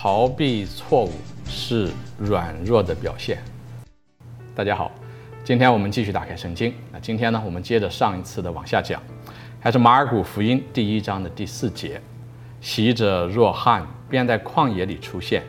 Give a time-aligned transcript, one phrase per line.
[0.00, 1.10] 逃避错误
[1.48, 3.36] 是软弱的表现。
[4.54, 4.92] 大家好，
[5.42, 6.72] 今天我们继续打开圣经。
[6.92, 9.02] 那今天呢，我们接着上一次的往下讲，
[9.58, 12.00] 还是马尔谷福音第一章的第四节：
[12.60, 15.42] 洗者若汉便在旷野里出现，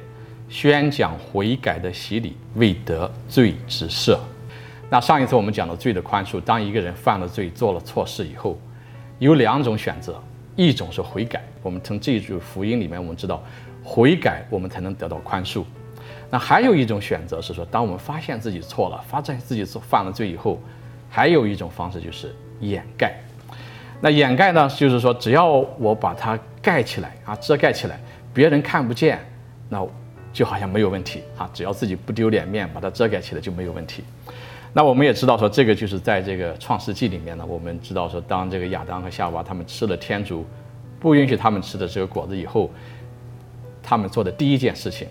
[0.49, 4.17] 宣讲悔改的洗礼，为得罪之赦。
[4.89, 8.59] 那上一次我们讲了罪的宽恕，当一个人犯了罪、做了错事以后，
[9.19, 10.19] 有两种选择，
[10.55, 11.43] 一种是悔改。
[11.61, 13.43] 我们从这一组福音里面，我们知道
[13.83, 15.63] 悔改，我们才能得到宽恕。
[16.31, 20.61] 那还有一种选择是说，当我们发现自己错了，发现自己犯了罪以后，
[21.09, 23.19] 还有一种方式就是掩盖。
[23.99, 25.47] 那掩盖呢，就是说只要
[25.77, 27.99] 我把它盖起来啊，遮盖起来，
[28.33, 29.19] 别人看不见，
[29.67, 29.85] 那
[30.31, 31.49] 就好像没有问题啊。
[31.53, 34.03] 只要自己不丢脸面，把它遮盖起来就没有问题。
[34.71, 40.45] 那我们也知道说，这个就是在这个创世纪里面呢，我们知道说，当这个亚当和夏娃他们吃了天主
[40.99, 42.69] 不允许他们吃的这个果子以后，
[43.89, 45.07] 他们做的第一件事情，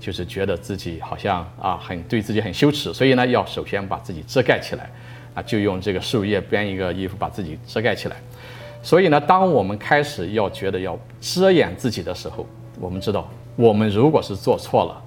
[0.00, 4.90] 就是觉得自己好像啊很对自己很羞耻，所以呢，要首先把自己遮盖起来，
[5.34, 8.16] 啊，就用这个树叶编一个衣服把自己遮盖起来。
[8.82, 12.46] 所以呢，当我们开始要觉得要遮掩自己的时候，
[12.80, 15.04] 我们知道，我们如果是做错了，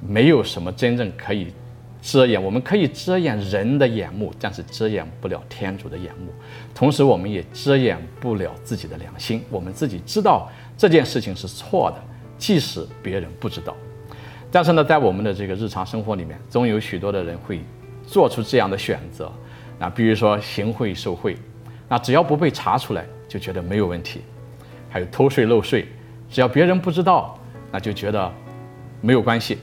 [0.00, 1.52] 没有什么真正可以。
[2.00, 6.32] 遮掩，我们可以遮掩人的眼目，但是遮掩不了天主的眼目。
[6.72, 9.44] 同时，我们也遮掩不了自己的良心。
[9.50, 11.96] 我们自己知道这件事情是错的，
[12.38, 13.76] 即使别人不知道。
[14.50, 17.60] 但是呢，在我们的这个日常生活里面，总有许多的人会
[18.06, 19.30] 做出这样的选择。
[19.78, 21.36] 啊，比如说行贿受贿，
[21.88, 24.22] 那只要不被查出来，就觉得没有问题。
[24.88, 25.86] 还有偷税漏税，
[26.30, 27.38] 只要别人不知道，
[27.70, 28.32] 那就觉得
[29.00, 29.58] 没有关系。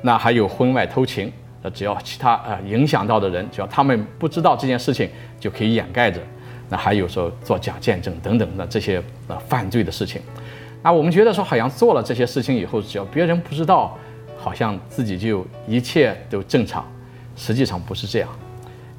[0.00, 1.32] 那还有婚外偷情。
[1.62, 6.20] 那只要其他呃影响到的人，只要他们不知道这件事情，就可以掩盖着。
[6.68, 10.22] 那还有说做假见证等等的这些呃犯罪的事情。
[10.86, 13.98] 啊我们觉得说好像做了这些事情以后，只要别人不知道，
[14.38, 16.86] 好像自己就一切都正常。
[17.34, 18.28] 实际上不是这样，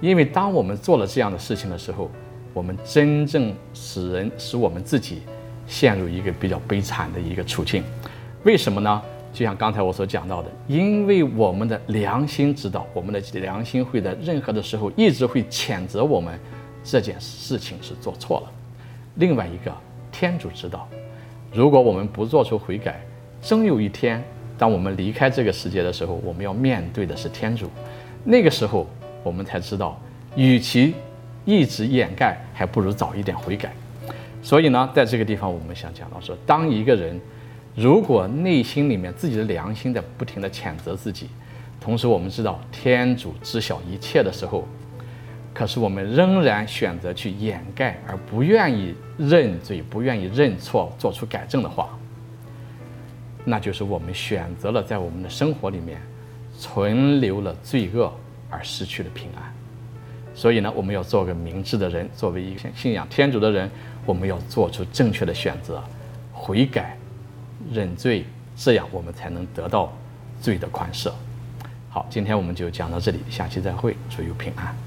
[0.01, 2.11] 因为当我们做了这样的事情的时候，
[2.53, 5.21] 我们真正使人使我们自己
[5.65, 7.81] 陷入一个比较悲惨的一个处境。
[8.43, 9.01] 为什么呢？
[9.31, 16.37] 就像刚才我所讲到的，因为我们的良心知道，我们的良心会在任何的时候一直会谴责我们
[16.83, 18.51] 这件事情是做错了。
[19.15, 19.73] 另外一个，
[20.11, 20.85] 天主知道，
[21.53, 22.99] 如果我们不做出悔改，
[23.41, 24.23] 终有一天，
[24.57, 27.69] 当我们离开这个世界的时候，我们要面对的是天主。
[28.23, 28.87] 那个时候，
[29.23, 29.99] 我们才知道，
[30.35, 30.93] 与其
[31.45, 33.73] 一直掩盖，还不如早一点悔改。
[34.41, 37.19] 所以呢，在这个地方，我们想讲到说，当一个人。
[37.75, 41.29] 如果内心里面自己的良心在不停地谴责自己，
[41.79, 44.67] 同时我们知道天主知晓一切的时候，
[45.57, 51.97] 可是我们仍然选择去掩盖，而不愿意认罪、不愿意认错、做出改正的话，
[53.43, 55.99] 那就是我们选择了在我们的生活里面
[56.55, 58.13] 存留了罪恶
[58.51, 59.51] 而失去了平安。
[60.35, 63.67] 所以呢，我们要做个明智的人，作为一个信仰天主的人，
[64.05, 65.83] 我们要做出正确的选择，
[66.31, 66.95] 悔改。
[67.71, 68.23] 认罪，
[68.55, 69.91] 这样我们才能得到
[70.39, 71.11] 罪的宽赦。
[71.89, 74.86] 好，今天我们就讲到这里，下期再会，祝有平安。